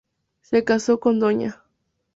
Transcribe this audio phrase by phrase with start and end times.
[0.41, 1.61] Se casó con Dña.